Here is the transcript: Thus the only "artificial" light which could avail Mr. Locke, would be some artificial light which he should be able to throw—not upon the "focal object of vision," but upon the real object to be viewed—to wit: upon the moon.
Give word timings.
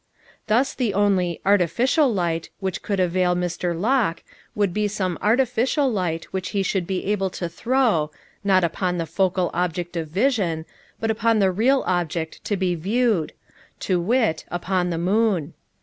Thus 0.47 0.73
the 0.73 0.95
only 0.95 1.39
"artificial" 1.45 2.11
light 2.11 2.49
which 2.59 2.81
could 2.81 2.99
avail 2.99 3.35
Mr. 3.35 3.79
Locke, 3.79 4.23
would 4.55 4.73
be 4.73 4.87
some 4.87 5.15
artificial 5.21 5.91
light 5.91 6.25
which 6.33 6.49
he 6.57 6.63
should 6.63 6.87
be 6.87 7.05
able 7.05 7.29
to 7.29 7.47
throw—not 7.47 8.63
upon 8.63 8.97
the 8.97 9.05
"focal 9.05 9.51
object 9.53 9.95
of 9.95 10.07
vision," 10.07 10.65
but 10.99 11.11
upon 11.11 11.37
the 11.37 11.51
real 11.51 11.83
object 11.85 12.43
to 12.45 12.57
be 12.57 12.73
viewed—to 12.73 13.99
wit: 14.01 14.43
upon 14.49 14.89
the 14.89 14.97
moon. 14.97 15.53